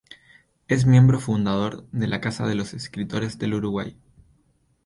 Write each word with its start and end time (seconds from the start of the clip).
Es 0.67 0.87
miembro 0.87 1.19
fundador 1.19 1.87
de 1.91 2.07
la 2.07 2.21
Casa 2.21 2.47
de 2.47 2.55
los 2.55 2.73
Escritores 2.73 3.37
del 3.37 3.53
Uruguay. 3.53 3.95